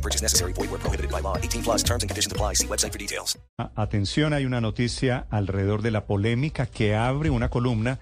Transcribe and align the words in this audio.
No 0.00 0.02
purchase 0.02 0.22
necessary. 0.22 0.54
Void 0.54 0.70
where 0.70 0.80
prohibited 0.80 1.10
by 1.10 1.20
law. 1.20 1.36
18 1.36 1.62
plus 1.62 1.82
terms 1.84 2.02
and 2.02 2.08
conditions 2.08 2.32
apply. 2.32 2.54
See 2.54 2.66
website 2.66 2.92
for 2.92 2.98
details. 2.98 3.38
Atención, 3.76 4.32
hay 4.32 4.46
una 4.46 4.62
noticia 4.62 5.26
alrededor 5.28 5.82
de 5.82 5.90
la 5.90 6.06
polémica 6.06 6.64
que 6.64 6.94
abre 6.96 7.28
una 7.28 7.50
columna 7.50 7.98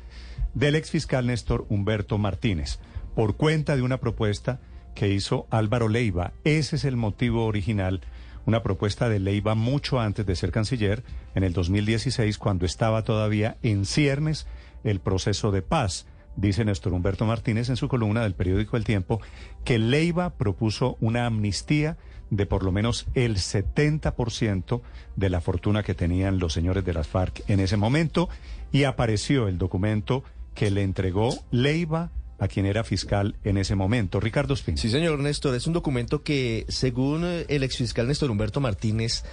del 0.55 0.77
exfiscal 0.77 1.27
Néstor 1.27 1.67
Humberto 1.69 2.17
Martínez 2.17 2.79
por 3.17 3.37
cuenta 3.37 3.75
de 3.75 3.83
una 3.83 3.99
propuesta 3.99 4.61
que 4.95 5.09
hizo 5.09 5.49
Álvaro 5.51 5.89
Leiva. 5.89 6.33
Ese 6.45 6.77
es 6.77 6.85
el 6.85 6.97
motivo 6.97 7.47
original, 7.47 8.03
una 8.47 8.63
propuesta 8.63 9.09
de 9.09 9.19
Leiva 9.19 9.57
mucho 9.57 9.99
antes 9.99 10.25
de 10.25 10.37
ser 10.37 10.53
canciller, 10.53 11.03
en 11.35 11.43
el 11.43 11.53
2016, 11.53 12.39
cuando 12.39 12.65
estaba 12.65 13.03
todavía 13.03 13.57
en 13.63 13.85
ciernes 13.85 14.47
el 14.85 15.01
proceso 15.01 15.51
de 15.51 15.63
paz. 15.63 16.07
Dice 16.39 16.65
Néstor 16.65 16.93
Humberto 16.93 17.27
Martínez 17.27 17.69
en 17.69 17.77
su 17.77 17.89
columna 17.89 18.23
del 18.23 18.35
periódico 18.35 18.77
El 18.77 18.85
Tiempo 18.85 19.21
que 19.65 19.81
Leiva 19.81 20.31
propuso 20.31 20.97
una 21.01 21.27
amnistía 21.27 21.97
de 22.31 22.47
por 22.47 22.63
lo 22.63 22.71
menos 22.71 23.09
el 23.15 23.39
70% 23.39 24.81
de 25.17 25.31
la 25.31 25.41
fortuna 25.41 25.83
que 25.83 25.95
tenían 25.95 26.39
los 26.39 26.53
señores 26.53 26.85
de 26.85 26.93
las 26.93 27.09
FARC 27.09 27.43
en 27.49 27.59
ese 27.59 27.77
momento 27.77 28.29
y 28.71 28.85
apareció 28.85 29.49
el 29.49 29.59
documento 29.59 30.23
que 30.55 30.71
le 30.71 30.85
entregó 30.85 31.35
Leiva 31.51 32.13
a 32.39 32.49
quien 32.49 32.67
era 32.67 32.85
fiscal 32.85 33.37
en 33.45 33.59
ese 33.59 33.75
momento. 33.75 34.21
Ricardo 34.21 34.55
Espín. 34.55 34.79
Sí, 34.79 34.91
señor 34.91 35.19
Néstor, 35.19 35.55
es 35.55 35.67
un 35.67 35.73
documento 35.73 36.23
que, 36.23 36.65
según 36.69 37.25
el 37.25 37.63
exfiscal 37.63 38.07
Néstor 38.07 38.31
Humberto 38.31 38.61
Martínez, 38.61 39.25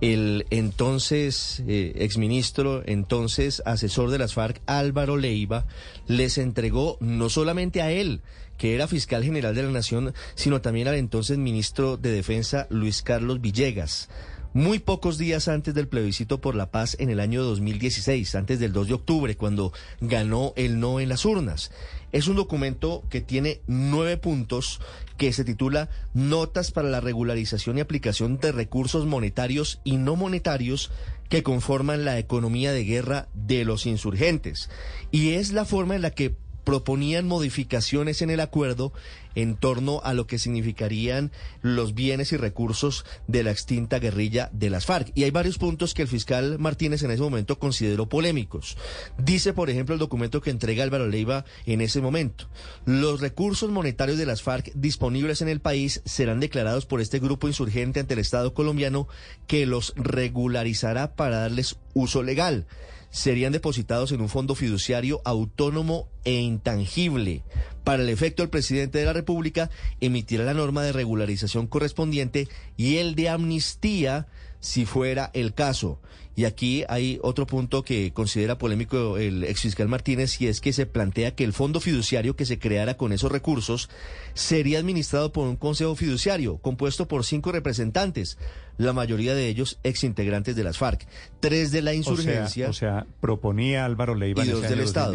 el 0.00 0.46
entonces 0.50 1.62
eh, 1.66 1.92
exministro, 1.96 2.82
entonces 2.86 3.62
asesor 3.64 4.10
de 4.10 4.18
las 4.18 4.34
FARC, 4.34 4.60
Álvaro 4.66 5.16
Leiva, 5.16 5.66
les 6.06 6.38
entregó 6.38 6.96
no 7.00 7.28
solamente 7.28 7.82
a 7.82 7.90
él, 7.90 8.20
que 8.58 8.74
era 8.74 8.86
fiscal 8.86 9.24
general 9.24 9.54
de 9.54 9.62
la 9.62 9.70
Nación, 9.70 10.12
sino 10.34 10.60
también 10.60 10.88
al 10.88 10.96
entonces 10.96 11.38
ministro 11.38 11.96
de 11.96 12.10
Defensa, 12.12 12.66
Luis 12.70 13.02
Carlos 13.02 13.40
Villegas 13.40 14.08
muy 14.52 14.80
pocos 14.80 15.16
días 15.18 15.48
antes 15.48 15.74
del 15.74 15.88
plebiscito 15.88 16.40
por 16.40 16.54
la 16.54 16.70
paz 16.70 16.96
en 16.98 17.10
el 17.10 17.20
año 17.20 17.42
2016, 17.42 18.34
antes 18.34 18.58
del 18.58 18.72
2 18.72 18.88
de 18.88 18.94
octubre, 18.94 19.36
cuando 19.36 19.72
ganó 20.00 20.52
el 20.56 20.80
no 20.80 21.00
en 21.00 21.08
las 21.08 21.24
urnas. 21.24 21.70
Es 22.12 22.26
un 22.26 22.36
documento 22.36 23.04
que 23.08 23.20
tiene 23.20 23.60
nueve 23.68 24.16
puntos 24.16 24.80
que 25.16 25.32
se 25.32 25.44
titula 25.44 25.88
Notas 26.14 26.72
para 26.72 26.88
la 26.88 27.00
regularización 27.00 27.78
y 27.78 27.80
aplicación 27.80 28.38
de 28.38 28.52
recursos 28.52 29.06
monetarios 29.06 29.80
y 29.84 29.96
no 29.96 30.16
monetarios 30.16 30.90
que 31.28 31.44
conforman 31.44 32.04
la 32.04 32.18
economía 32.18 32.72
de 32.72 32.84
guerra 32.84 33.28
de 33.34 33.64
los 33.64 33.86
insurgentes. 33.86 34.68
Y 35.12 35.30
es 35.30 35.52
la 35.52 35.64
forma 35.64 35.94
en 35.94 36.02
la 36.02 36.10
que 36.10 36.34
proponían 36.64 37.26
modificaciones 37.26 38.22
en 38.22 38.30
el 38.30 38.40
acuerdo 38.40 38.92
en 39.34 39.56
torno 39.56 40.00
a 40.04 40.14
lo 40.14 40.26
que 40.26 40.38
significarían 40.38 41.30
los 41.62 41.94
bienes 41.94 42.32
y 42.32 42.36
recursos 42.36 43.04
de 43.26 43.42
la 43.42 43.50
extinta 43.50 43.98
guerrilla 43.98 44.50
de 44.52 44.70
las 44.70 44.86
FARC. 44.86 45.12
Y 45.14 45.24
hay 45.24 45.30
varios 45.30 45.58
puntos 45.58 45.94
que 45.94 46.02
el 46.02 46.08
fiscal 46.08 46.58
Martínez 46.58 47.02
en 47.02 47.10
ese 47.10 47.22
momento 47.22 47.58
consideró 47.58 48.08
polémicos. 48.08 48.76
Dice, 49.18 49.52
por 49.52 49.70
ejemplo, 49.70 49.94
el 49.94 50.00
documento 50.00 50.40
que 50.40 50.50
entrega 50.50 50.82
Álvaro 50.82 51.06
Leiva 51.06 51.44
en 51.66 51.80
ese 51.80 52.00
momento. 52.00 52.48
Los 52.84 53.20
recursos 53.20 53.70
monetarios 53.70 54.18
de 54.18 54.26
las 54.26 54.42
FARC 54.42 54.72
disponibles 54.74 55.42
en 55.42 55.48
el 55.48 55.60
país 55.60 56.02
serán 56.04 56.40
declarados 56.40 56.86
por 56.86 57.00
este 57.00 57.18
grupo 57.18 57.48
insurgente 57.48 58.00
ante 58.00 58.14
el 58.14 58.20
Estado 58.20 58.54
colombiano 58.54 59.08
que 59.46 59.66
los 59.66 59.92
regularizará 59.96 61.14
para 61.14 61.40
darles 61.40 61.76
uso 61.94 62.22
legal 62.22 62.66
serían 63.10 63.52
depositados 63.52 64.12
en 64.12 64.20
un 64.20 64.28
fondo 64.28 64.54
fiduciario 64.54 65.20
autónomo 65.24 66.08
e 66.24 66.34
intangible. 66.34 67.42
Para 67.84 68.02
el 68.02 68.08
efecto, 68.08 68.42
el 68.42 68.50
presidente 68.50 68.98
de 68.98 69.04
la 69.04 69.12
República 69.12 69.70
emitirá 70.00 70.44
la 70.44 70.54
norma 70.54 70.82
de 70.82 70.92
regularización 70.92 71.66
correspondiente 71.66 72.48
y 72.76 72.96
el 72.96 73.14
de 73.14 73.28
amnistía 73.28 74.26
si 74.60 74.86
fuera 74.86 75.30
el 75.34 75.54
caso. 75.54 76.00
Y 76.36 76.44
aquí 76.44 76.84
hay 76.88 77.18
otro 77.22 77.46
punto 77.46 77.82
que 77.82 78.12
considera 78.12 78.56
polémico 78.56 79.18
el 79.18 79.44
exfiscal 79.44 79.88
Martínez 79.88 80.40
y 80.40 80.46
es 80.46 80.60
que 80.60 80.72
se 80.72 80.86
plantea 80.86 81.34
que 81.34 81.44
el 81.44 81.52
fondo 81.52 81.80
fiduciario 81.80 82.36
que 82.36 82.46
se 82.46 82.58
creara 82.58 82.96
con 82.96 83.12
esos 83.12 83.30
recursos 83.30 83.90
sería 84.32 84.78
administrado 84.78 85.32
por 85.32 85.48
un 85.48 85.56
consejo 85.56 85.96
fiduciario 85.96 86.56
compuesto 86.58 87.08
por 87.08 87.24
cinco 87.24 87.52
representantes, 87.52 88.38
la 88.78 88.92
mayoría 88.92 89.34
de 89.34 89.48
ellos 89.48 89.78
exintegrantes 89.82 90.56
de 90.56 90.64
las 90.64 90.78
FARC, 90.78 91.06
tres 91.40 91.72
de 91.72 91.82
la 91.82 91.92
insurgencia. 91.92 92.70
O 92.70 92.72
sea, 92.72 93.06
proponía 93.20 93.84
Álvaro 93.84 94.14
Leiva 94.14 94.42
en 94.42 94.50
dos 94.50 94.60
ese 94.60 94.68
del 94.68 94.78
año 94.78 94.86
Estado. 94.86 95.14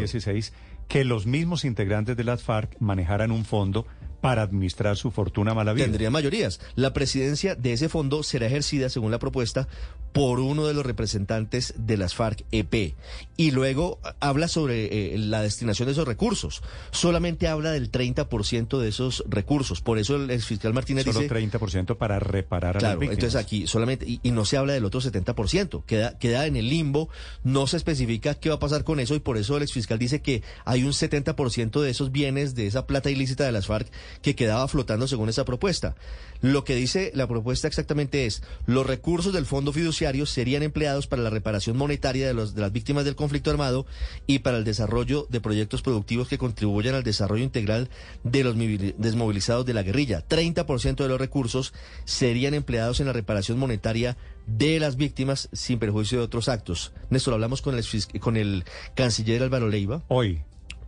2016 0.85 0.87
que 0.87 1.03
los 1.03 1.25
mismos 1.25 1.65
integrantes 1.65 2.15
de 2.17 2.23
las 2.23 2.43
FARC 2.43 2.75
manejaran 2.79 3.31
un 3.31 3.45
fondo 3.45 3.85
para 4.21 4.41
administrar 4.41 4.97
su 4.97 5.11
fortuna 5.11 5.53
mala 5.53 5.73
vida. 5.73 5.85
Tendría 5.85 6.09
mayorías. 6.09 6.59
La 6.75 6.93
presidencia 6.93 7.53
de 7.53 7.73
ese 7.73 7.89
fondo 7.89 8.23
será 8.23 8.47
ejercida, 8.47 8.89
según 8.89 9.11
la 9.11 9.19
propuesta, 9.19 9.67
por 10.13 10.39
uno 10.39 10.65
de 10.65 10.73
los 10.73 10.83
representantes 10.85 11.75
de 11.77 11.97
las 11.97 12.15
FARC-EP. 12.15 12.95
Y 13.37 13.51
luego 13.51 13.99
habla 14.21 14.47
sobre 14.47 15.13
eh, 15.13 15.17
la 15.19 15.41
destinación 15.41 15.85
de 15.87 15.91
esos 15.91 16.07
recursos. 16.07 16.63
Solamente 16.89 17.47
habla 17.49 17.71
del 17.71 17.91
30% 17.91 18.79
de 18.79 18.87
esos 18.87 19.23
recursos. 19.27 19.81
Por 19.81 19.99
eso 19.99 20.15
el 20.15 20.31
exfiscal 20.31 20.73
Martínez 20.73 21.03
Solo 21.03 21.19
dice... 21.19 21.35
30% 21.35 21.97
para 21.97 22.17
reparar 22.17 22.77
a 22.77 22.79
Claro, 22.79 22.93
las 22.93 22.99
víctimas. 23.01 23.17
entonces 23.25 23.39
aquí 23.39 23.67
solamente, 23.67 24.07
y, 24.07 24.21
y 24.23 24.31
no 24.31 24.45
se 24.45 24.57
habla 24.57 24.73
del 24.73 24.85
otro 24.85 25.01
70%, 25.01 25.83
queda, 25.85 26.17
queda 26.17 26.47
en 26.47 26.55
el 26.55 26.69
limbo, 26.69 27.09
no 27.43 27.67
se 27.67 27.77
especifica 27.77 28.33
qué 28.35 28.49
va 28.49 28.55
a 28.55 28.59
pasar 28.59 28.85
con 28.85 28.99
eso 28.99 29.13
y 29.13 29.19
por 29.19 29.37
eso 29.37 29.55
el 29.57 29.63
exfiscal 29.63 29.99
dice 29.99 30.21
que 30.21 30.41
hay 30.63 30.74
un 30.83 30.91
70% 30.91 31.81
de 31.81 31.89
esos 31.89 32.11
bienes, 32.11 32.55
de 32.55 32.67
esa 32.67 32.85
plata 32.87 33.09
ilícita 33.09 33.45
de 33.45 33.51
las 33.51 33.67
FARC 33.67 33.87
que 34.21 34.35
quedaba 34.35 34.67
flotando 34.67 35.07
según 35.07 35.29
esa 35.29 35.45
propuesta. 35.45 35.95
Lo 36.41 36.63
que 36.63 36.75
dice 36.75 37.11
la 37.15 37.27
propuesta 37.27 37.67
exactamente 37.67 38.25
es, 38.25 38.43
los 38.65 38.85
recursos 38.85 39.33
del 39.33 39.45
fondo 39.45 39.73
fiduciario 39.73 40.25
serían 40.25 40.63
empleados 40.63 41.07
para 41.07 41.21
la 41.21 41.29
reparación 41.29 41.77
monetaria 41.77 42.27
de, 42.27 42.33
los, 42.33 42.55
de 42.55 42.61
las 42.61 42.71
víctimas 42.71 43.05
del 43.05 43.15
conflicto 43.15 43.51
armado 43.51 43.85
y 44.27 44.39
para 44.39 44.57
el 44.57 44.63
desarrollo 44.63 45.27
de 45.29 45.41
proyectos 45.41 45.81
productivos 45.81 46.27
que 46.27 46.37
contribuyan 46.37 46.95
al 46.95 47.03
desarrollo 47.03 47.43
integral 47.43 47.89
de 48.23 48.43
los 48.43 48.55
desmovilizados 48.57 49.65
de 49.65 49.73
la 49.73 49.83
guerrilla. 49.83 50.23
30% 50.27 50.95
de 50.95 51.07
los 51.07 51.19
recursos 51.19 51.73
serían 52.03 52.53
empleados 52.53 52.99
en 52.99 53.07
la 53.07 53.13
reparación 53.13 53.57
monetaria 53.57 54.17
de 54.45 54.79
las 54.79 54.95
víctimas 54.95 55.49
sin 55.53 55.79
perjuicio 55.79 56.19
de 56.19 56.25
otros 56.25 56.49
actos. 56.49 56.93
Néstor, 57.09 57.33
hablamos 57.33 57.61
con 57.61 57.75
el, 57.75 57.85
con 58.19 58.37
el 58.37 58.63
canciller 58.93 59.41
Álvaro 59.43 59.67
Leiva. 59.69 60.03
Hoy, 60.07 60.41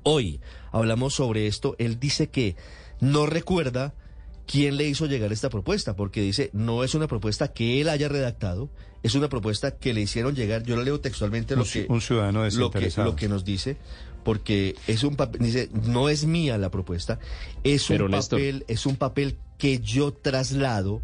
Hoy 0.09 0.39
hablamos 0.71 1.13
sobre 1.15 1.47
esto. 1.47 1.75
Él 1.79 1.99
dice 1.99 2.29
que 2.29 2.55
no 3.01 3.25
recuerda 3.25 3.93
quién 4.45 4.77
le 4.77 4.87
hizo 4.87 5.05
llegar 5.05 5.33
esta 5.33 5.49
propuesta, 5.49 5.97
porque 5.97 6.21
dice, 6.21 6.49
no 6.53 6.85
es 6.85 6.95
una 6.95 7.07
propuesta 7.07 7.49
que 7.49 7.81
él 7.81 7.89
haya 7.89 8.07
redactado, 8.07 8.69
es 9.03 9.15
una 9.15 9.27
propuesta 9.27 9.71
que 9.77 9.93
le 9.93 9.99
hicieron 9.99 10.33
llegar. 10.33 10.63
Yo 10.63 10.77
lo 10.77 10.83
leo 10.83 11.01
textualmente 11.01 11.55
lo 11.57 11.63
Un 11.63 11.67
que, 11.69 11.85
un 11.89 11.99
ciudadano 11.99 12.39
lo 12.39 12.49
que, 12.49 12.55
desinteresado. 12.55 13.09
lo 13.09 13.15
que 13.17 13.27
nos 13.27 13.43
dice, 13.43 13.75
porque 14.23 14.75
es 14.87 15.03
un 15.03 15.17
papel, 15.17 15.41
dice, 15.41 15.69
no 15.73 16.07
es 16.07 16.25
mía 16.25 16.57
la 16.57 16.71
propuesta, 16.71 17.19
es 17.65 17.85
Pero, 17.89 18.05
un 18.05 18.11
Néstor. 18.11 18.39
papel, 18.39 18.63
es 18.69 18.85
un 18.85 18.95
papel 18.95 19.37
que 19.57 19.79
yo 19.79 20.13
traslado 20.13 21.01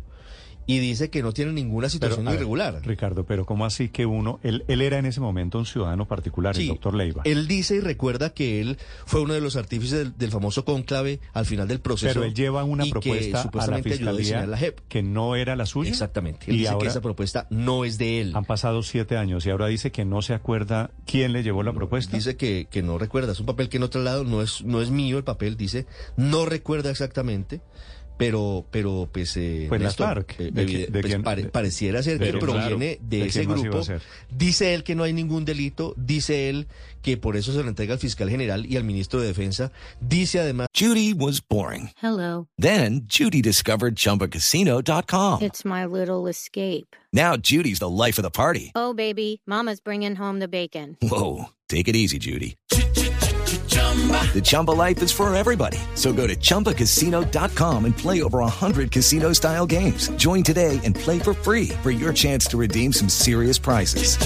y 0.65 0.79
dice 0.79 1.09
que 1.09 1.21
no 1.21 1.33
tiene 1.33 1.51
ninguna 1.51 1.89
situación 1.89 2.25
ver, 2.25 2.35
irregular. 2.35 2.81
Ricardo, 2.83 3.25
pero 3.25 3.45
¿cómo 3.45 3.65
así 3.65 3.89
que 3.89 4.05
uno, 4.05 4.39
él, 4.43 4.63
él 4.67 4.81
era 4.81 4.97
en 4.97 5.05
ese 5.05 5.19
momento 5.19 5.57
un 5.57 5.65
ciudadano 5.65 6.07
particular, 6.07 6.57
el 6.57 6.67
doctor 6.67 6.93
Leiva? 6.93 7.21
Él 7.25 7.47
dice 7.47 7.75
y 7.75 7.79
recuerda 7.79 8.33
que 8.33 8.61
él 8.61 8.77
fue 9.05 9.21
uno 9.21 9.33
de 9.33 9.41
los 9.41 9.55
artífices 9.55 9.99
del, 9.99 10.17
del 10.17 10.31
famoso 10.31 10.65
cónclave 10.65 11.19
al 11.33 11.45
final 11.45 11.67
del 11.67 11.79
proceso. 11.79 12.13
Pero 12.13 12.25
él 12.25 12.33
lleva 12.33 12.63
una 12.63 12.85
y 12.85 12.91
que 12.91 12.91
propuesta 12.91 13.41
a 13.41 13.67
la 13.67 13.75
ayudó 13.75 13.75
a 13.75 13.83
fiscalía 13.83 14.45
la 14.45 14.57
JEP. 14.57 14.79
que 14.87 15.03
no 15.03 15.35
era 15.35 15.55
la 15.55 15.65
suya. 15.65 15.89
Exactamente. 15.89 16.45
Él 16.47 16.55
Y 16.55 16.59
dice 16.59 16.69
ahora 16.69 16.83
que 16.83 16.89
esa 16.89 17.01
propuesta 17.01 17.47
no 17.49 17.85
es 17.85 17.97
de 17.97 18.21
él. 18.21 18.35
han 18.35 18.45
pasado 18.45 18.83
siete 18.83 19.17
años 19.17 19.45
y 19.45 19.49
ahora 19.49 19.67
dice 19.67 19.91
que 19.91 20.05
no 20.05 20.21
se 20.21 20.33
acuerda 20.33 20.91
quién 21.05 21.33
le 21.33 21.43
llevó 21.43 21.63
la 21.63 21.73
propuesta. 21.73 22.15
Dice 22.15 22.37
que, 22.37 22.67
que 22.69 22.81
no 22.81 22.97
recuerda. 22.97 23.31
Es 23.33 23.39
un 23.39 23.45
papel 23.45 23.69
que 23.69 23.79
no 23.79 23.89
traslado, 23.89 24.23
no 24.23 24.41
es, 24.41 24.63
no 24.63 24.81
es 24.81 24.89
mío 24.89 25.17
el 25.17 25.23
papel, 25.23 25.57
dice. 25.57 25.85
No 26.15 26.45
recuerda 26.45 26.89
exactamente. 26.89 27.61
Pero, 28.17 28.65
pero 28.71 29.09
pues, 29.11 29.35
eh, 29.37 29.65
Pues 29.69 29.81
las 29.81 29.91
Néstor, 29.91 30.07
FARC. 30.25 30.39
eh, 30.39 30.51
¿De 30.51 30.65
qui- 30.67 30.85
de 30.87 31.01
pues, 31.01 31.05
quién- 31.05 31.23
pare- 31.23 31.43
de- 31.43 31.49
pareciera 31.49 32.01
ser 32.03 32.19
que 32.19 32.25
Pero 32.25 32.39
proviene 32.39 32.99
de, 33.01 33.19
¿De 33.19 33.25
ese 33.27 33.45
grupo. 33.45 33.81
Dice 34.29 34.73
él 34.73 34.83
que 34.83 34.95
no 34.95 35.03
hay 35.03 35.13
ningún 35.13 35.45
delito, 35.45 35.93
dice 35.97 36.49
él 36.49 36.67
que 37.01 37.17
por 37.17 37.35
eso 37.35 37.51
se 37.53 37.61
lo 37.63 37.69
entrega 37.69 37.93
al 37.93 37.99
fiscal 37.99 38.29
general 38.29 38.65
y 38.65 38.77
al 38.77 38.83
ministro 38.83 39.19
de 39.19 39.27
Defensa. 39.27 39.71
Dice 39.99 40.39
además 40.39 40.67
Judy 40.77 41.13
was 41.13 41.41
boring. 41.47 41.89
Hello. 42.01 42.47
Then 42.57 43.07
Judy 43.09 43.41
discovered 43.41 43.95
ChumbaCasino.com. 43.95 45.41
It's 45.43 45.65
my 45.65 45.85
little 45.85 46.29
escape. 46.29 46.87
Now 47.11 47.35
Judy's 47.37 47.79
the 47.79 47.89
life 47.89 48.19
of 48.19 48.23
the 48.23 48.31
party. 48.31 48.71
Oh, 48.75 48.93
baby, 48.93 49.41
Mama's 49.45 49.79
bringing 49.83 50.15
home 50.17 50.39
the 50.39 50.47
bacon. 50.47 50.97
Whoa, 51.01 51.49
take 51.67 51.87
it 51.89 51.95
easy, 51.95 52.17
Judy. 52.19 52.55
The 54.33 54.41
Chumba 54.41 54.71
life 54.71 55.03
is 55.03 55.11
for 55.11 55.33
everybody. 55.35 55.77
So 55.93 56.11
go 56.11 56.25
to 56.25 56.35
ChumbaCasino.com 56.35 57.85
and 57.85 57.95
play 57.95 58.23
over 58.23 58.39
100 58.39 58.91
casino 58.91 59.33
style 59.33 59.67
games. 59.67 60.09
Join 60.17 60.41
today 60.41 60.79
and 60.83 60.95
play 60.95 61.19
for 61.19 61.35
free 61.35 61.69
for 61.83 61.91
your 61.91 62.11
chance 62.11 62.47
to 62.47 62.57
redeem 62.57 62.91
some 62.91 63.09
serious 63.09 63.59
prizes. 63.59 64.17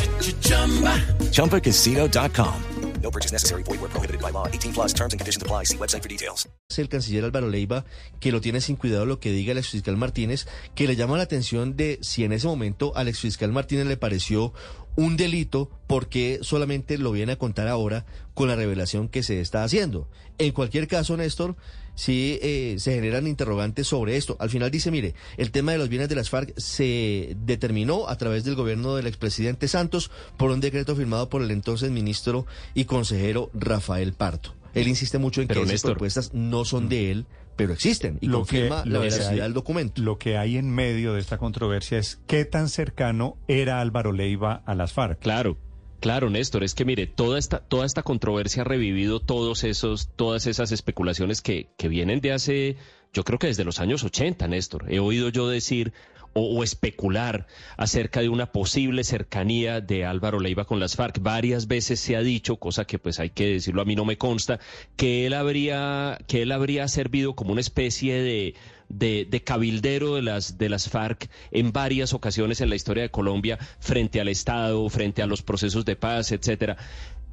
ChumbaCasino.com. 1.32 2.64
No 3.02 3.12
purchase 3.12 3.32
necessary. 3.32 3.64
Void 3.64 3.80
where 3.80 3.90
prohibited 3.90 4.22
by 4.22 4.32
law. 4.32 4.48
18 4.48 4.74
plus 4.74 4.94
terms 4.94 5.14
and 5.14 5.20
conditions 5.20 5.42
apply. 5.42 5.66
See 5.66 5.78
website 5.78 6.02
for 6.02 6.10
details. 6.10 6.48
el 6.78 6.90
canciller 6.90 7.24
Álvaro 7.24 7.50
Leiva 7.50 7.86
que 8.20 8.32
lo 8.32 8.42
tiene 8.42 8.62
sin 8.62 8.76
cuidado 8.76 9.06
lo 9.06 9.20
que 9.20 9.32
diga 9.32 9.52
el 9.52 9.58
exfiscal 9.58 9.98
Martínez, 9.98 10.46
que 10.76 10.88
le 10.88 10.96
llama 10.96 11.18
la 11.18 11.24
atención 11.24 11.76
de 11.78 12.00
si 12.02 12.24
en 12.24 12.34
ese 12.34 12.48
momento 12.48 12.92
al 12.96 13.08
exfiscal 13.08 13.52
Martínez 13.52 13.88
le 13.88 13.98
pareció 13.98 14.54
un 14.98 15.16
delito, 15.16 15.70
porque 15.86 16.40
solamente 16.42 16.98
lo 16.98 17.12
viene 17.12 17.34
a 17.34 17.38
contar 17.38 17.68
ahora 17.68 18.06
con 18.34 18.50
la 18.50 18.56
revelación 18.56 19.08
que 19.08 19.24
se 19.24 19.40
está 19.40 19.64
haciendo. 19.64 20.10
En 20.40 20.52
cualquier 20.52 20.88
caso, 20.88 21.16
Néstor, 21.16 21.56
sí 21.94 22.40
eh, 22.42 22.76
se 22.80 22.96
generan 22.96 23.28
interrogantes 23.28 23.88
sobre 23.88 24.18
esto. 24.18 24.36
Al 24.40 24.50
final 24.50 24.72
dice, 24.72 24.90
mire, 24.90 25.14
el 25.38 25.52
tema 25.52 25.72
de 25.72 25.78
los 25.78 25.90
bienes 25.90 26.10
de 26.10 26.16
las 26.16 26.32
FARC 26.32 26.54
se 26.58 27.38
determinó 27.46 28.10
a 28.10 28.18
través 28.18 28.44
del 28.44 28.56
gobierno 28.56 28.96
del 28.96 29.08
expresidente 29.08 29.68
Santos 29.68 30.10
por 30.36 30.50
un 30.50 30.62
decreto 30.62 30.96
firmado 30.96 31.30
por 31.30 31.44
el 31.44 31.52
entonces 31.52 31.92
ministro 31.92 32.48
y 32.74 32.86
consejero 32.86 33.52
Rafael 33.54 34.14
Parto. 34.14 34.57
Él 34.82 34.88
insiste 34.88 35.18
mucho 35.18 35.42
en 35.42 35.48
Pero, 35.48 35.62
que 35.62 35.66
esas 35.66 35.74
Néstor. 35.74 35.92
propuestas 35.94 36.34
no 36.34 36.66
son 36.66 36.90
de 36.90 37.12
él, 37.12 37.26
pero 37.56 37.74
existen 37.74 38.18
y 38.22 38.28
Lo 38.28 38.44
que- 38.46 38.60
confirma 38.70 38.86
lo 38.86 38.92
la 38.94 39.00
que 39.00 39.04
veracidad 39.10 39.32
hay- 39.34 39.40
del 39.40 39.54
documento. 39.54 40.02
Lo 40.02 40.18
que 40.18 40.38
hay 40.38 40.58
en 40.58 40.70
medio 40.70 41.14
de 41.14 41.20
esta 41.20 41.38
controversia 41.38 41.98
es 41.98 42.20
qué 42.28 42.46
tan 42.46 42.70
cercano 42.70 43.38
era 43.48 43.82
Álvaro 43.82 44.12
Leiva 44.12 44.62
a 44.66 44.76
las 44.76 44.94
FARC. 44.94 45.20
Claro, 45.20 45.58
claro, 46.00 46.30
Néstor, 46.30 46.64
es 46.64 46.76
que 46.76 46.86
mire, 46.86 47.08
toda 47.08 47.40
esta, 47.40 47.60
toda 47.60 47.86
esta 47.86 48.04
controversia 48.04 48.62
ha 48.62 48.66
revivido 48.66 49.20
todos 49.20 49.64
esos, 49.64 50.10
todas 50.16 50.46
esas 50.48 50.72
especulaciones 50.72 51.42
que, 51.42 51.70
que 51.78 51.88
vienen 51.88 52.22
de 52.22 52.32
hace, 52.34 52.78
yo 53.18 53.24
creo 53.24 53.40
que 53.40 53.48
desde 53.48 53.64
los 53.64 53.80
años 53.80 54.04
80, 54.04 54.48
Néstor. 54.48 54.94
He 54.94 55.00
oído 55.00 55.30
yo 55.30 55.50
decir 55.50 55.92
o, 56.34 56.64
especular 56.64 57.48
acerca 57.76 58.22
de 58.22 58.30
una 58.30 58.52
posible 58.52 59.04
cercanía 59.04 59.82
de 59.82 60.06
Álvaro 60.06 60.40
Leiva 60.40 60.66
con 60.66 60.80
las 60.80 60.96
FARC. 60.96 61.20
Varias 61.20 61.66
veces 61.66 62.00
se 62.00 62.16
ha 62.16 62.22
dicho, 62.22 62.58
cosa 62.58 62.86
que 62.86 63.00
pues 63.00 63.20
hay 63.20 63.32
que 63.32 63.54
decirlo, 63.54 63.82
a 63.82 63.86
mí 63.86 63.96
no 63.96 64.06
me 64.06 64.20
consta, 64.20 64.60
que 64.96 65.26
él 65.26 65.34
habría, 65.34 66.20
que 66.28 66.44
él 66.44 66.52
habría 66.52 66.88
servido 66.88 67.36
como 67.36 67.54
una 67.54 67.62
especie 67.62 68.22
de 68.22 68.54
de, 68.90 69.28
de 69.30 69.44
cabildero 69.44 70.16
de 70.16 70.22
las, 70.22 70.58
de 70.58 70.70
las 70.70 70.90
FARC 70.90 71.30
en 71.52 71.72
varias 71.74 72.14
ocasiones 72.14 72.62
en 72.62 72.70
la 72.70 72.76
historia 72.76 73.04
de 73.04 73.12
Colombia 73.12 73.58
frente 73.80 74.22
al 74.22 74.30
Estado, 74.30 74.88
frente 74.90 75.22
a 75.22 75.28
los 75.28 75.42
procesos 75.42 75.86
de 75.86 75.96
paz, 75.96 76.32
etcétera. 76.32 76.78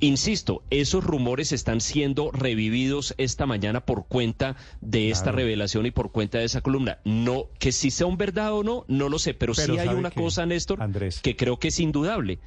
Insisto, 0.05 0.63
esos 0.69 1.03
rumores 1.03 1.51
están 1.53 1.81
siendo 1.81 2.31
revividos 2.31 3.15
esta 3.17 3.47
mañana 3.47 3.87
por 3.87 4.07
cuenta 4.07 4.55
de 4.83 5.09
esta 5.11 5.25
Claro. 5.31 5.39
revelación 5.39 5.87
y 5.87 5.93
por 5.93 6.13
cuenta 6.13 6.39
de 6.39 6.45
esa 6.45 6.61
columna. 6.61 6.99
No, 7.05 7.47
que 7.59 7.73
si 7.73 7.91
son 7.91 8.19
verdad 8.19 8.53
o 8.53 8.63
no, 8.63 8.85
no 8.87 9.09
lo 9.09 9.19
sé, 9.19 9.33
pero, 9.33 9.55
Pero 9.55 9.75
sí 9.75 9.79
hay 9.81 9.87
¿sabe 9.87 9.99
una 9.99 10.11
cosa, 10.11 10.45
Néstor, 10.45 10.83
Andrés? 10.83 11.21
que 11.23 11.37
creo 11.37 11.59
que 11.59 11.69
es 11.69 11.81
indudable. 11.81 12.39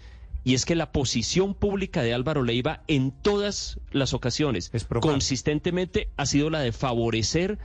Y 0.43 0.53
es 0.53 0.65
que 0.65 0.75
la 0.75 0.91
posición 0.91 1.55
pública 1.55 2.03
de 2.03 2.13
Álvaro 2.13 2.43
Leiva 2.43 2.83
en 2.87 3.09
todas 3.11 3.79
las 3.91 4.13
ocasiones, 4.13 4.69
Es 4.71 4.85
consistentemente, 4.85 6.09
ha 6.15 6.27
sido 6.27 6.49
la 6.51 6.59
de 6.59 6.71
favorecer 6.71 7.57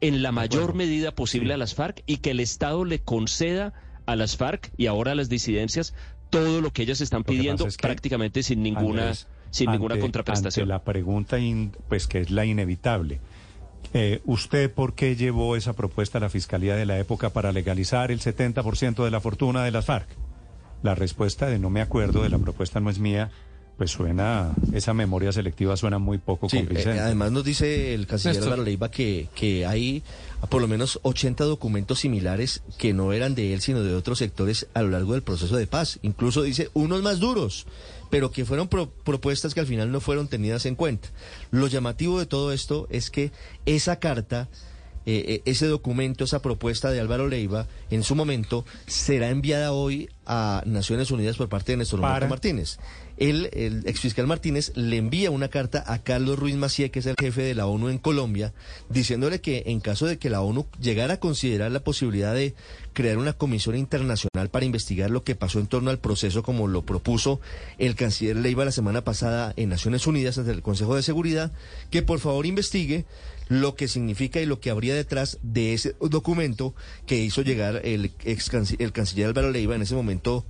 en 0.00 0.22
la 0.22 0.30
mayor 0.32 0.74
medida 0.74 1.12
posible 1.14 1.48
Sí. 1.48 1.52
a 1.54 1.56
las 1.56 1.74
FARC 1.74 2.02
y 2.06 2.18
que 2.18 2.30
el 2.30 2.38
Estado 2.40 2.84
le 2.84 3.00
conceda 3.00 3.74
a 4.06 4.14
las 4.14 4.36
FARC 4.36 4.70
y 4.76 4.86
ahora 4.86 5.12
a 5.12 5.14
las 5.16 5.28
disidencias 5.28 5.92
todo 6.30 6.60
lo 6.60 6.72
que 6.72 6.82
ellas 6.82 7.00
están 7.00 7.20
Lo 7.20 7.24
pidiendo 7.24 7.64
pasa 7.64 7.68
es 7.70 7.76
que, 7.76 7.82
prácticamente 7.82 8.42
sin 8.44 8.62
ninguna, 8.62 9.02
Andrés, 9.08 9.26
sin 9.50 9.70
ninguna 9.70 9.94
ante- 9.94 10.02
contraprestación. 10.02 10.64
ante 10.64 10.72
la 10.72 10.82
pregunta, 10.84 11.38
in- 11.38 11.72
pues 11.88 12.06
que 12.06 12.20
es 12.20 12.30
la 12.30 12.44
inevitable. 12.44 13.20
Eh, 13.94 14.20
¿Usted 14.24 14.70
por 14.72 14.94
qué 14.94 15.16
llevó 15.16 15.56
esa 15.56 15.72
propuesta 15.72 16.18
a 16.18 16.20
la 16.20 16.28
Fiscalía 16.28 16.76
de 16.76 16.86
la 16.86 16.98
época 16.98 17.30
para 17.30 17.50
legalizar 17.52 18.10
el 18.10 18.20
70% 18.20 19.04
de 19.04 19.10
la 19.10 19.20
fortuna 19.20 19.64
de 19.64 19.70
las 19.70 19.86
FARC? 19.86 20.06
La 20.82 20.94
respuesta 20.94 21.46
de 21.46 21.58
no 21.58 21.70
me 21.70 21.80
acuerdo, 21.80 22.22
de 22.22 22.28
la 22.28 22.38
propuesta 22.38 22.80
no 22.80 22.88
es 22.90 22.98
mía, 22.98 23.30
pues 23.80 23.92
suena, 23.92 24.52
esa 24.74 24.92
memoria 24.92 25.32
selectiva 25.32 25.74
suena 25.74 25.98
muy 25.98 26.18
poco 26.18 26.50
Sí, 26.50 26.58
convincente. 26.58 26.98
eh, 26.98 27.00
además 27.00 27.32
nos 27.32 27.44
dice 27.44 27.94
el 27.94 28.06
canciller. 28.06 28.42
Álvaro 28.42 28.62
Leiva 28.62 28.90
que, 28.90 29.28
que 29.34 29.64
hay 29.64 30.02
por 30.50 30.60
lo 30.60 30.68
menos 30.68 31.00
80 31.02 31.44
documentos 31.44 31.98
similares 32.00 32.62
que 32.76 32.92
no 32.92 33.14
eran 33.14 33.34
de 33.34 33.54
él, 33.54 33.62
sino 33.62 33.82
de 33.82 33.94
otros 33.94 34.18
sectores 34.18 34.66
a 34.74 34.82
lo 34.82 34.90
largo 34.90 35.14
del 35.14 35.22
proceso 35.22 35.56
de 35.56 35.66
paz. 35.66 35.98
Incluso 36.02 36.42
dice 36.42 36.68
unos 36.74 37.00
más 37.00 37.20
duros, 37.20 37.66
pero 38.10 38.30
que 38.30 38.44
fueron 38.44 38.68
pro- 38.68 38.90
propuestas 38.90 39.54
que 39.54 39.60
al 39.60 39.66
final 39.66 39.90
no 39.90 40.02
fueron 40.02 40.28
tenidas 40.28 40.66
en 40.66 40.74
cuenta. 40.74 41.08
Lo 41.50 41.66
llamativo 41.66 42.18
de 42.18 42.26
todo 42.26 42.52
esto 42.52 42.86
es 42.90 43.08
que 43.08 43.32
esa 43.64 43.96
carta 43.98 44.50
eh, 45.06 45.24
eh, 45.26 45.42
ese 45.46 45.66
documento, 45.66 46.24
esa 46.24 46.42
propuesta 46.42 46.90
de 46.90 47.00
Álvaro 47.00 47.26
Leiva, 47.26 47.66
en 47.90 48.02
su 48.02 48.14
momento, 48.14 48.66
será 48.86 49.30
enviada 49.30 49.72
hoy 49.72 50.10
a 50.26 50.62
Naciones 50.66 51.10
Unidas 51.10 51.38
por 51.38 51.48
parte 51.48 51.72
de 51.72 51.78
Néstor 51.78 52.02
Para. 52.02 52.28
Martínez. 52.28 52.78
El 53.20 53.82
exfiscal 53.84 54.26
Martínez, 54.26 54.72
le 54.76 54.96
envía 54.96 55.30
una 55.30 55.48
carta 55.48 55.84
a 55.86 55.98
Carlos 56.02 56.38
Ruiz 56.38 56.56
Macié, 56.56 56.90
que 56.90 57.00
es 57.00 57.06
el 57.06 57.16
jefe 57.20 57.42
de 57.42 57.54
la 57.54 57.66
ONU 57.66 57.90
en 57.90 57.98
Colombia, 57.98 58.54
diciéndole 58.88 59.42
que 59.42 59.64
en 59.66 59.80
caso 59.80 60.06
de 60.06 60.16
que 60.16 60.30
la 60.30 60.40
ONU 60.40 60.66
llegara 60.80 61.14
a 61.14 61.20
considerar 61.20 61.70
la 61.70 61.84
posibilidad 61.84 62.34
de 62.34 62.54
crear 62.94 63.18
una 63.18 63.34
comisión 63.34 63.76
internacional 63.76 64.48
para 64.50 64.64
investigar 64.64 65.10
lo 65.10 65.22
que 65.22 65.34
pasó 65.34 65.60
en 65.60 65.66
torno 65.66 65.90
al 65.90 65.98
proceso, 65.98 66.42
como 66.42 66.66
lo 66.66 66.80
propuso 66.80 67.42
el 67.76 67.94
canciller 67.94 68.36
Leiva 68.36 68.64
la 68.64 68.72
semana 68.72 69.04
pasada 69.04 69.52
en 69.56 69.68
Naciones 69.68 70.06
Unidas 70.06 70.38
ante 70.38 70.52
el 70.52 70.62
Consejo 70.62 70.96
de 70.96 71.02
Seguridad, 71.02 71.52
que 71.90 72.00
por 72.00 72.20
favor 72.20 72.46
investigue 72.46 73.04
lo 73.48 73.74
que 73.74 73.86
significa 73.86 74.40
y 74.40 74.46
lo 74.46 74.60
que 74.60 74.70
habría 74.70 74.94
detrás 74.94 75.38
de 75.42 75.74
ese 75.74 75.94
documento 76.00 76.74
que 77.04 77.18
hizo 77.18 77.42
llegar 77.42 77.82
el, 77.84 78.12
ex 78.24 78.50
el 78.78 78.92
canciller 78.92 79.26
Álvaro 79.26 79.50
Leiva, 79.50 79.74
en 79.74 79.82
ese 79.82 79.94
momento 79.94 80.46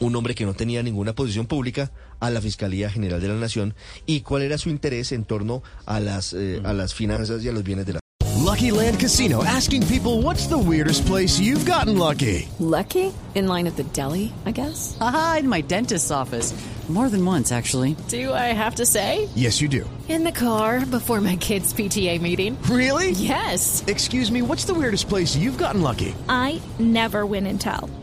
un 0.00 0.14
hombre 0.16 0.34
que 0.34 0.46
no 0.46 0.54
tenía 0.54 0.82
ninguna 0.82 1.14
posición 1.14 1.46
pública, 1.46 1.92
a 2.20 2.30
la 2.30 2.40
Fiscalía 2.40 2.90
General 2.90 3.20
de 3.20 3.28
la 3.28 3.34
Nación, 3.34 3.74
y 4.06 4.20
cuál 4.20 4.42
era 4.42 4.58
su 4.58 4.70
interés 4.70 5.12
en 5.12 5.24
torno 5.24 5.62
a 5.86 6.00
las, 6.00 6.32
eh, 6.32 6.60
a 6.64 6.72
las 6.72 6.94
finanzas 6.94 7.44
y 7.44 7.48
a 7.48 7.52
los 7.52 7.64
bienes 7.64 7.86
de 7.86 7.94
la 7.94 8.00
Lucky 8.48 8.70
Land 8.70 8.98
Casino 8.98 9.44
asking 9.44 9.86
people 9.88 10.22
what's 10.22 10.46
the 10.46 10.56
weirdest 10.56 11.04
place 11.04 11.38
you've 11.38 11.66
gotten 11.66 11.98
lucky? 11.98 12.48
Lucky? 12.58 13.12
In 13.34 13.46
line 13.46 13.66
at 13.66 13.76
the 13.76 13.84
deli, 13.92 14.32
I 14.46 14.52
guess? 14.52 14.96
Aha, 15.00 15.38
in 15.40 15.48
my 15.48 15.60
dentist's 15.60 16.10
office. 16.10 16.54
More 16.88 17.10
than 17.10 17.22
once, 17.22 17.52
actually. 17.52 17.94
Do 18.08 18.32
I 18.32 18.54
have 18.56 18.76
to 18.76 18.86
say? 18.86 19.28
Yes, 19.34 19.60
you 19.60 19.68
do. 19.68 19.84
In 20.08 20.24
the 20.24 20.32
car 20.32 20.86
before 20.86 21.20
my 21.20 21.36
kids' 21.36 21.74
PTA 21.74 22.18
meeting. 22.22 22.56
Really? 22.62 23.10
Yes. 23.10 23.84
Excuse 23.86 24.32
me, 24.32 24.40
what's 24.40 24.64
the 24.64 24.72
weirdest 24.72 25.06
place 25.06 25.36
you've 25.36 25.58
gotten 25.58 25.82
lucky? 25.82 26.14
I 26.30 26.62
never 26.78 27.26
win 27.26 27.46
and 27.46 27.60
tell. 27.60 27.90